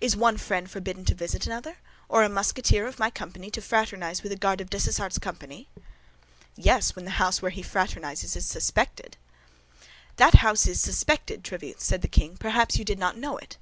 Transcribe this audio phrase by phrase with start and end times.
[0.00, 1.76] "Is one friend forbidden to visit another,
[2.08, 5.68] or a Musketeer of my company to fraternize with a Guard of Dessessart's company?"
[6.56, 9.18] "Yes, when the house where he fraternizes is suspected."
[10.16, 13.58] "That house is suspected, Tréville," said the king; "perhaps you did not know it?"